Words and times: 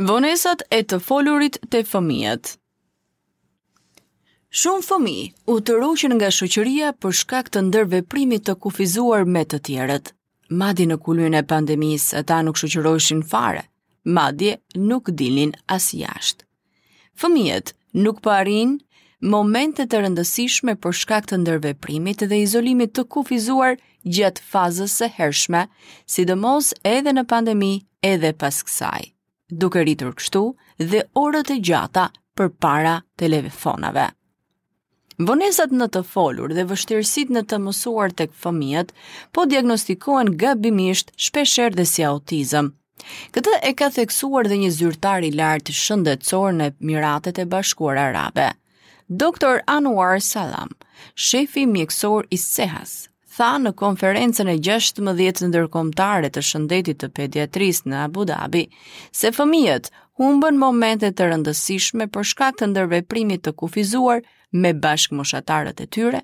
Vonesat 0.00 0.62
e 0.72 0.78
të 0.88 0.96
folurit 1.04 1.58
të 1.68 1.82
fëmijët 1.84 2.54
Shumë 4.60 4.84
fëmi 4.86 5.16
u 5.52 5.56
të 5.60 5.74
roqen 5.82 6.14
nga 6.16 6.30
shoqëria 6.32 6.94
për 7.04 7.16
shkak 7.18 7.50
të 7.52 7.62
ndërve 7.66 8.00
primit 8.14 8.46
të 8.46 8.54
kufizuar 8.64 9.26
me 9.34 9.42
të 9.44 9.60
tjerët. 9.68 10.14
Madi 10.62 10.86
në 10.88 10.96
kulmin 11.04 11.36
e 11.36 11.42
pandemis, 11.52 12.06
ata 12.20 12.38
nuk 12.46 12.56
shoqëroshin 12.62 13.20
fare, 13.34 13.66
madje 14.16 14.54
nuk 14.86 15.12
dilin 15.20 15.52
as 15.76 15.90
jashtë. 16.00 16.48
Fëmijët 17.20 17.74
nuk 18.06 18.24
parin 18.24 18.78
po 18.80 19.30
momente 19.36 19.84
të 19.84 20.00
rëndësishme 20.06 20.78
për 20.80 20.96
shkak 21.04 21.28
të 21.28 21.42
ndërve 21.44 21.74
primit 21.84 22.24
dhe 22.30 22.40
izolimit 22.46 22.96
të 22.96 23.04
kufizuar 23.18 23.76
gjatë 24.16 24.48
fazës 24.54 24.96
së 25.02 25.12
hershme, 25.20 25.66
sidomos 26.16 26.72
edhe 26.96 27.12
në 27.18 27.28
pandemi 27.34 27.74
edhe 28.14 28.32
pas 28.44 28.64
kësaj 28.64 29.10
duke 29.58 29.82
rritur 29.82 30.12
kështu 30.14 30.42
dhe 30.80 31.02
orët 31.16 31.50
e 31.54 31.58
gjata 31.64 32.08
për 32.38 32.50
para 32.62 32.94
telefonave. 33.18 34.08
Vonesat 35.20 35.74
në 35.76 35.90
të 35.94 36.02
folur 36.08 36.54
dhe 36.56 36.64
vështirësit 36.70 37.32
në 37.34 37.42
të 37.50 37.58
mësuar 37.64 38.14
tek 38.16 38.32
fëmijët 38.44 38.94
po 39.36 39.44
diagnostikohen 39.50 40.30
gabimisht 40.42 41.10
shpesher 41.20 41.74
dhe 41.76 41.84
si 41.84 42.06
autizëm. 42.08 42.72
Këtë 43.34 43.58
e 43.68 43.74
ka 43.76 43.90
theksuar 43.92 44.48
dhe 44.48 44.58
një 44.62 44.70
zyrtar 44.78 45.24
i 45.28 45.32
lartë 45.36 45.76
shëndetësor 45.76 46.56
në 46.56 46.70
Emiratet 46.72 47.38
e 47.38 47.46
Bashkuara 47.48 48.06
Arabe. 48.12 48.50
Dr. 49.08 49.58
Anwar 49.66 50.20
Salam, 50.22 50.72
shefi 51.14 51.66
mjekësor 51.66 52.28
i 52.30 52.36
Sehas, 52.38 52.98
tha 53.40 53.54
në 53.56 53.70
konferencën 53.80 54.48
e 54.52 54.58
16 54.60 55.46
ndërkomtare 55.48 56.28
të 56.28 56.40
shëndetit 56.44 56.98
të 57.00 57.08
pediatrisë 57.16 57.88
në 57.88 58.00
Abu 58.04 58.24
Dhabi, 58.28 58.66
se 59.16 59.30
fëmijët 59.32 59.86
humbën 60.20 60.58
momente 60.60 61.08
të 61.16 61.28
rëndësishme 61.30 62.04
për 62.12 62.26
shkak 62.34 62.58
të 62.60 62.68
ndërveprimit 62.74 63.40
të 63.46 63.54
kufizuar 63.62 64.20
me 64.60 64.72
moshatarët 65.20 65.80
e 65.80 65.86
tyre 65.96 66.20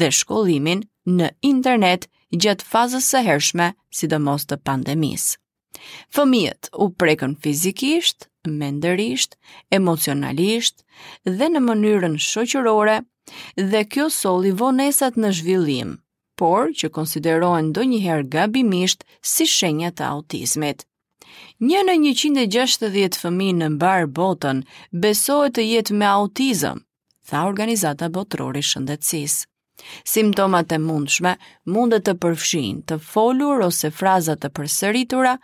dhe 0.00 0.08
shkollimin 0.18 0.82
në 1.20 1.28
internet 1.52 2.08
gjatë 2.42 2.66
fazës 2.72 3.04
së 3.12 3.22
hershme, 3.28 3.68
sidomos 4.00 4.48
të 4.50 4.56
pandemisë. 4.66 5.36
Fëmijët 6.14 6.72
u 6.82 6.90
prekën 7.00 7.38
fizikisht, 7.44 8.26
menderisht, 8.58 9.38
emocionalisht 9.70 10.82
dhe 11.22 11.46
në 11.54 11.62
mënyrën 11.70 12.18
shoqërore 12.30 12.98
dhe 13.70 13.86
kjo 13.92 14.10
soli 14.18 14.50
vonesat 14.58 15.14
në 15.22 15.30
zhvillim, 15.38 15.98
por 16.38 16.68
që 16.78 16.88
konsiderohen 16.94 17.72
ndonjëherë 17.72 18.26
gabimisht 18.32 19.02
si 19.32 19.46
shenja 19.50 19.90
të 19.98 20.06
autizmit. 20.14 20.84
Një 21.68 21.80
në 21.88 21.96
160 22.12 23.18
fëmi 23.18 23.48
në 23.58 23.72
mbarë 23.74 24.06
botën 24.16 24.62
besohet 25.02 25.56
të 25.58 25.64
jetë 25.72 25.96
me 26.00 26.08
autizëm, 26.12 26.80
tha 27.28 27.42
Organizata 27.50 28.08
Botrori 28.14 28.62
Shëndetsis. 28.64 29.40
Simptomat 30.10 30.72
e 30.74 30.78
mundshme 30.82 31.36
mundet 31.74 32.06
të 32.08 32.16
përfshin 32.22 32.80
të 32.88 32.98
folur 33.12 33.62
ose 33.66 33.90
frazat 33.94 34.40
të 34.42 34.50
përsëritura 34.58 35.36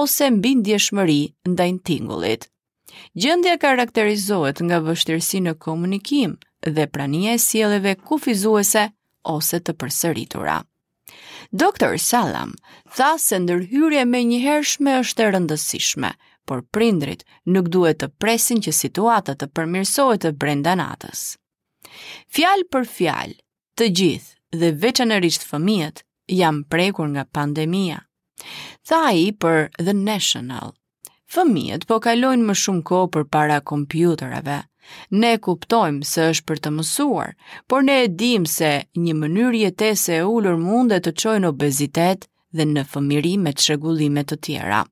ose 0.00 0.28
mbindje 0.36 0.78
shmëri 0.86 1.22
ndajnë 1.50 1.82
tingullit. 1.90 2.46
Gjendja 3.18 3.56
karakterizohet 3.64 4.62
nga 4.66 4.78
vështirësi 4.86 5.40
në 5.46 5.56
komunikim 5.64 6.36
dhe 6.76 6.86
prania 6.94 7.32
e 7.34 7.40
sieleve 7.42 7.96
kufizuese, 8.06 8.88
ose 9.28 9.60
të 9.60 9.74
përsëritura. 9.80 10.58
Dr. 11.52 11.98
Salam 12.00 12.54
tha 12.96 13.14
se 13.20 13.36
ndërhyrje 13.44 14.04
me 14.08 14.22
njëhershme 14.30 14.94
është 15.02 15.26
e 15.26 15.32
rëndësishme, 15.34 16.10
por 16.48 16.62
prindrit 16.74 17.24
nuk 17.54 17.68
duhet 17.74 18.00
të 18.02 18.08
presin 18.20 18.62
që 18.64 18.72
situatët 18.74 19.40
të 19.42 19.50
përmirsohet 19.56 20.24
të 20.24 20.32
brenda 20.42 20.74
natës. 20.80 21.26
Fjalë 22.32 22.68
për 22.72 22.88
fjalë, 22.96 23.36
të 23.76 23.90
gjithë 24.00 24.58
dhe 24.62 24.72
veçanërisht 24.86 25.46
fëmijët 25.48 26.04
janë 26.32 26.66
prekur 26.72 27.10
nga 27.14 27.26
pandemia. 27.34 28.00
Tha 28.88 29.02
i 29.20 29.28
për 29.32 29.68
The 29.78 29.92
National, 29.94 30.72
fëmijët 31.32 31.86
po 31.88 32.00
kalojnë 32.04 32.48
më 32.48 32.56
shumë 32.64 32.82
ko 32.90 33.04
për 33.14 33.28
para 33.32 33.60
kompjuterave, 33.70 34.62
Ne 35.14 35.32
kuptojmë 35.44 36.06
se 36.08 36.24
është 36.32 36.46
për 36.50 36.60
të 36.64 36.72
mësuar, 36.76 37.32
por 37.70 37.84
ne 37.86 37.96
e 38.04 38.08
dim 38.22 38.46
se 38.54 38.72
një 39.04 39.14
mënyrë 39.20 39.60
jetese 39.66 40.16
e 40.20 40.24
ulur 40.36 40.58
mundet 40.64 41.06
të 41.06 41.14
qojnë 41.22 41.50
obezitet 41.52 42.26
dhe 42.60 42.68
në 42.72 42.86
fëmiri 42.94 43.34
me 43.44 43.54
çrregullime 43.62 44.24
të 44.26 44.40
tjera. 44.48 44.82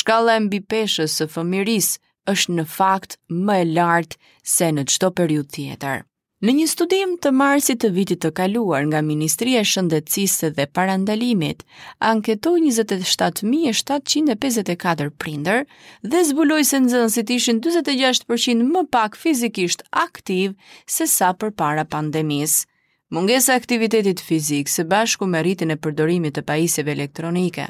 Shkalla 0.00 0.38
e 0.40 0.44
mbipeshës 0.46 1.16
së 1.20 1.28
fëmiris 1.34 1.90
është 2.34 2.56
në 2.60 2.68
fakt 2.76 3.18
më 3.50 3.60
e 3.64 3.66
lartë 3.74 4.20
se 4.56 4.70
në 4.76 4.86
çdo 4.94 5.12
periudhë 5.20 5.50
tjetër. 5.56 6.06
Në 6.46 6.52
një 6.56 6.66
studim 6.72 7.10
të 7.20 7.30
marsit 7.36 7.80
të 7.82 7.88
vitit 7.92 8.22
të 8.24 8.30
kaluar 8.38 8.86
nga 8.88 9.02
Ministria 9.04 9.60
e 9.60 9.66
Shëndetësisë 9.68 10.48
dhe 10.56 10.64
Parandalimit, 10.78 11.60
anketoi 12.08 12.62
27754 12.64 15.10
prindër 15.20 15.66
dhe 16.14 16.22
zbuloi 16.30 16.62
se 16.64 16.80
nxënësit 16.80 17.30
ishin 17.34 17.60
46% 17.68 18.64
më 18.72 18.82
pak 18.94 19.20
fizikisht 19.20 19.84
aktiv 19.92 20.56
se 20.96 21.04
sa 21.12 21.28
përpara 21.36 21.84
pandemisë. 21.92 22.64
Mungesa 23.12 23.52
e 23.52 23.56
aktivitetit 23.60 24.18
fizik 24.24 24.66
së 24.72 24.88
bashku 24.96 25.28
me 25.28 25.44
rritjen 25.44 25.68
e 25.76 25.80
përdorimit 25.82 26.38
të 26.40 26.42
pajisjeve 26.48 26.88
elektronike. 26.96 27.66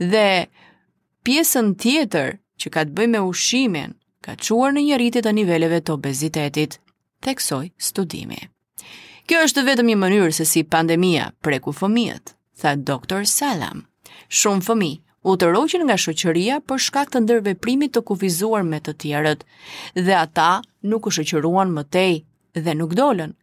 Dhe 0.00 0.48
pjesën 1.26 1.68
tjetër 1.82 2.38
që 2.64 2.68
ka 2.72 2.88
të 2.88 2.96
bëjë 2.96 3.12
me 3.12 3.20
ushqimin, 3.28 3.92
ka 4.24 4.40
çuar 4.40 4.72
në 4.72 4.80
një 4.88 4.96
rritje 5.02 5.20
të 5.28 5.32
niveleve 5.36 5.84
të 5.84 5.90
obezitetit 6.00 6.80
teksoj 7.26 7.66
studimi. 7.82 8.38
Kjo 9.26 9.40
është 9.48 9.64
vetëm 9.66 9.88
një 9.90 9.96
mënyrë 10.02 10.34
se 10.36 10.44
si 10.46 10.60
pandemia 10.70 11.32
preku 11.42 11.72
fëmijët, 11.74 12.32
tha 12.62 12.76
doktor 12.90 13.26
Salam. 13.26 13.80
Shumë 14.40 14.62
fëmi 14.68 14.90
u 15.26 15.34
të 15.40 15.48
roqin 15.54 15.82
nga 15.88 15.96
shëqëria 16.02 16.60
për 16.70 16.82
shkak 16.86 17.10
të 17.12 17.24
ndërveprimit 17.24 17.90
të 17.96 18.04
kufizuar 18.08 18.62
me 18.68 18.78
të 18.84 18.94
tjerët, 19.02 19.42
dhe 20.06 20.14
ata 20.20 20.52
nuk 20.92 21.10
u 21.10 21.14
shoqëruan 21.16 21.74
më 21.78 21.84
tej 21.96 22.12
dhe 22.62 22.76
nuk 22.78 22.94
dolën. 23.00 23.34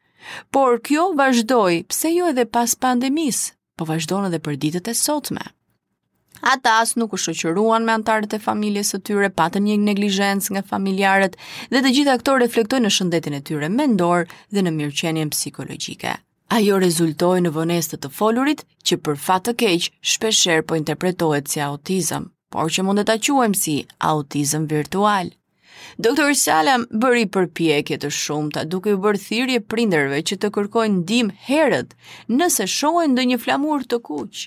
Por 0.56 0.80
kjo 0.88 1.10
vazhdoj, 1.20 1.82
pse 1.92 2.14
jo 2.16 2.32
edhe 2.32 2.46
pas 2.56 2.78
pandemis, 2.86 3.42
po 3.76 3.90
vazhdojnë 3.92 4.32
edhe 4.32 4.44
për 4.46 4.60
ditët 4.66 4.88
e 4.94 4.96
sotme. 5.06 5.44
Ata 6.42 6.74
as 6.82 6.96
nuk 7.00 7.14
u 7.14 7.18
shoqëruan 7.18 7.86
me 7.86 7.94
antarët 7.94 8.34
e 8.36 8.40
familjes 8.46 8.90
së 8.94 9.00
tyre, 9.08 9.30
patën 9.38 9.64
një 9.68 9.78
neglizhencë 9.84 10.54
nga 10.56 10.64
familjarët 10.72 11.38
dhe 11.72 11.82
të 11.82 11.94
gjitha 11.96 12.16
këto 12.20 12.38
reflektojnë 12.42 12.86
në 12.88 12.94
shëndetin 12.98 13.38
e 13.40 13.44
tyre 13.50 13.70
mendor 13.70 14.26
dhe 14.54 14.64
në 14.66 14.74
mirëqenien 14.80 15.32
psikologjike. 15.36 16.16
Ajo 16.58 16.80
rezultoi 16.84 17.40
në 17.46 17.54
vonesë 17.56 18.00
të 18.04 18.12
folurit 18.18 18.66
që 18.86 19.00
për 19.06 19.20
fat 19.28 19.48
të 19.48 19.54
keq 19.64 19.88
shpeshherë 20.14 20.68
po 20.70 20.76
interpretohet 20.80 21.48
si 21.54 21.62
autizëm, 21.64 22.28
por 22.52 22.70
që 22.74 22.86
mund 22.88 23.06
ta 23.08 23.16
quajmë 23.18 23.60
si 23.62 23.78
autizëm 24.12 24.68
virtual. 24.74 25.32
Doktor 26.04 26.34
Salam 26.40 26.84
bëri 26.92 27.26
përpjekje 27.34 27.98
të 28.04 28.10
shumta 28.16 28.64
duke 28.66 28.94
u 28.96 29.00
bërë 29.04 29.22
thirrje 29.28 29.64
prindërve 29.74 30.20
që 30.30 30.38
të 30.40 30.50
kërkojnë 30.56 31.00
ndihmë 31.02 31.36
herët 31.48 31.94
nëse 32.38 32.68
shohin 32.76 33.14
ndonjë 33.16 33.40
flamur 33.46 33.84
të 33.90 34.00
kuq. 34.08 34.46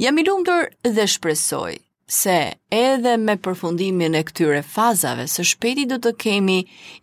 Jam 0.00 0.18
i 0.18 0.22
lumtur 0.24 0.66
dhe 0.84 1.04
shpresoj 1.06 1.74
se 2.08 2.36
edhe 2.72 3.12
me 3.26 3.34
përfundimin 3.46 4.14
e 4.16 4.22
këtyre 4.28 4.62
fazave, 4.74 5.26
së 5.32 5.44
shpeti 5.50 5.84
do 5.90 5.98
të 6.06 6.12
kemi 6.22 6.56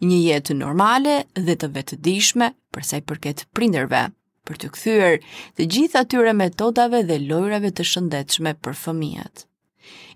një 0.09 0.17
jetë 0.23 0.55
normale 0.61 1.13
dhe 1.49 1.55
të 1.63 1.69
vetëdijshme 1.75 2.47
përsa 2.73 2.97
i 2.97 3.03
përket 3.11 3.43
prindërve, 3.55 4.01
për 4.49 4.57
të 4.63 4.69
kthyer 4.77 5.17
të 5.21 5.67
gjitha 5.75 6.01
atyre 6.07 6.33
metodave 6.39 7.03
dhe 7.11 7.19
lojrave 7.27 7.69
të 7.77 7.85
shëndetshme 7.91 8.55
për 8.65 8.73
fëmijët. 8.81 9.45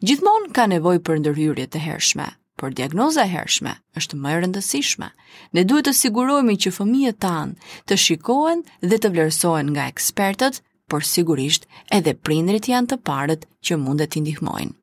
Gjithmonë 0.10 0.50
ka 0.58 0.66
nevojë 0.74 1.04
për 1.10 1.22
ndërhyrje 1.22 1.68
të 1.76 1.84
hershme, 1.86 2.28
por 2.58 2.74
diagnoza 2.80 3.28
hershme 3.36 3.76
është 4.02 4.22
më 4.24 4.34
e 4.34 4.42
rëndësishme. 4.42 5.12
Ne 5.54 5.68
duhet 5.70 5.86
të 5.86 5.94
sigurohemi 6.02 6.58
që 6.66 6.74
fëmijët 6.80 7.22
tanë 7.22 7.78
të 7.92 8.02
shikohen 8.08 8.66
dhe 8.90 8.98
të 9.06 9.14
vlerësohen 9.14 9.70
nga 9.76 9.86
ekspertët 9.94 10.64
por 10.92 11.06
sigurisht 11.14 11.64
edhe 12.00 12.14
prindrit 12.28 12.68
janë 12.76 12.92
të 12.96 13.00
parët 13.12 13.48
që 13.70 13.82
mundet 13.88 14.16
t'i 14.18 14.28
ndihmojnë. 14.28 14.81